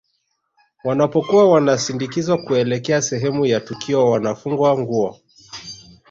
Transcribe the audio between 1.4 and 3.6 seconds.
wanasindikizwa kuelekea sehemu ya